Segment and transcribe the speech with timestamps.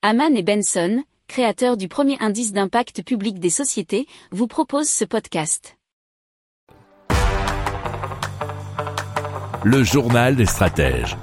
[0.00, 5.76] Haman et Benson, créateurs du premier indice d'impact public des sociétés, vous proposent ce podcast.
[9.64, 11.16] Le journal des stratèges.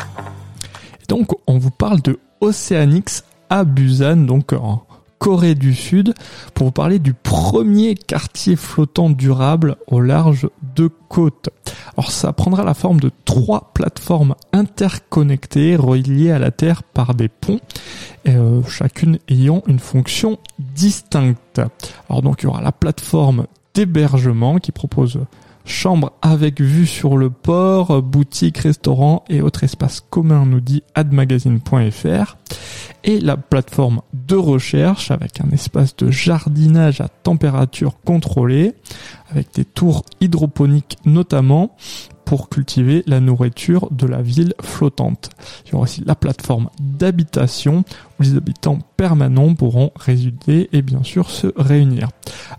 [1.07, 4.85] Donc, on vous parle de Oceanix à Busan, donc en
[5.19, 6.13] Corée du Sud,
[6.53, 11.49] pour vous parler du premier quartier flottant durable au large de côtes.
[11.97, 17.29] Alors ça prendra la forme de trois plateformes interconnectées reliées à la Terre par des
[17.29, 17.61] ponts,
[18.27, 21.61] euh, chacune ayant une fonction distincte.
[22.09, 25.19] Alors donc il y aura la plateforme d'hébergement qui propose
[25.65, 32.37] chambre avec vue sur le port, boutique, restaurant et autres espaces communs, nous dit admagazine.fr.
[33.03, 38.73] Et la plateforme de recherche avec un espace de jardinage à température contrôlée,
[39.29, 41.75] avec des tours hydroponiques notamment,
[42.25, 45.29] pour cultiver la nourriture de la ville flottante.
[45.65, 47.85] Il y aura aussi la plateforme d'habitation
[48.19, 52.09] où les habitants permanents pourront résider et bien sûr se réunir.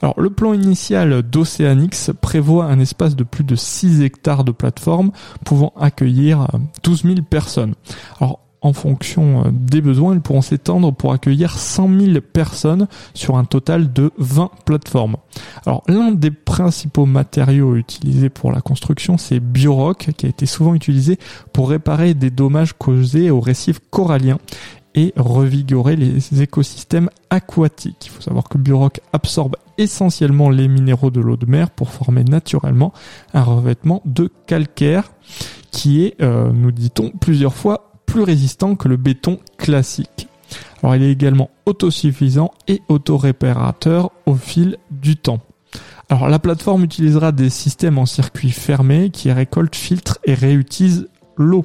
[0.02, 5.10] Alors le plan initial d'Oceanix prévoit un espace de plus de 6 hectares de plateforme
[5.44, 6.48] pouvant accueillir
[6.82, 7.74] 12 000 personnes.
[8.20, 13.36] Alors en fonction euh, des besoins, ils pourront s'étendre pour accueillir 100 000 personnes sur
[13.36, 15.16] un total de 20 plateformes.
[15.66, 20.74] Alors l'un des principaux matériaux utilisés pour la construction, c'est Biorock, qui a été souvent
[20.74, 21.18] utilisé
[21.52, 24.38] pour réparer des dommages causés aux récifs coralliens
[24.94, 28.06] et revigorer les écosystèmes aquatiques.
[28.06, 32.24] Il faut savoir que Biorock absorbe essentiellement les minéraux de l'eau de mer pour former
[32.24, 32.92] naturellement
[33.34, 35.12] un revêtement de calcaire
[35.70, 40.28] qui est, euh, nous dit-on, plusieurs fois plus résistant que le béton classique.
[40.82, 45.40] Alors il est également autosuffisant et autoréparateur au fil du temps.
[46.08, 51.64] Alors la plateforme utilisera des systèmes en circuit fermé qui récoltent, filtrent et réutilisent l'eau.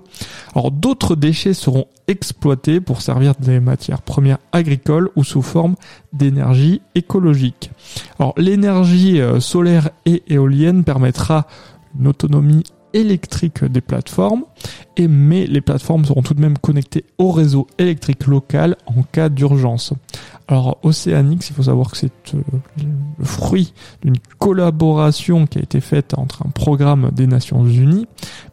[0.56, 5.76] Alors d'autres déchets seront exploités pour servir des matières premières agricoles ou sous forme
[6.14, 7.72] d'énergie écologique.
[8.20, 11.48] Alors l'énergie euh, solaire et éolienne permettra
[12.00, 12.64] une autonomie
[12.94, 14.44] électrique des plateformes,
[14.98, 19.30] et, mais les plateformes seront tout de même connectées au réseau électrique local en cas
[19.30, 19.94] d'urgence.
[20.52, 22.42] Alors Oceanix, il faut savoir que c'est euh,
[23.18, 23.74] le fruit
[24.04, 28.06] d'une collaboration qui a été faite entre un programme des Nations Unies,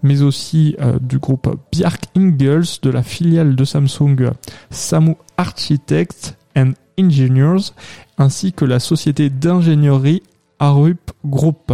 [0.05, 4.31] mais aussi euh, du groupe Bjark Ingels de la filiale de Samsung
[4.71, 7.73] Samu Architects and Engineers,
[8.17, 10.23] ainsi que la société d'ingénierie
[10.61, 11.73] Arup Group.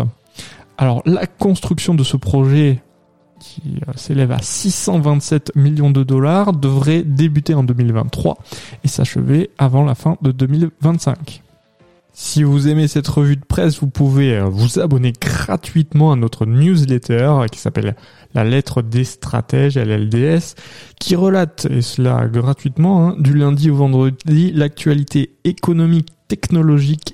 [0.78, 2.82] Alors la construction de ce projet
[3.44, 8.38] qui euh, s'élève à 627 millions de dollars devrait débuter en 2023
[8.82, 11.43] et s'achever avant la fin de 2025.
[12.15, 16.47] Si vous aimez cette revue de presse, vous pouvez euh, vous abonner gratuitement à notre
[16.47, 17.97] newsletter qui s'appelle
[18.34, 20.55] La lettre des stratèges, LLDS,
[20.99, 27.13] qui relate, et cela gratuitement, hein, du lundi au vendredi, l'actualité économique, technologique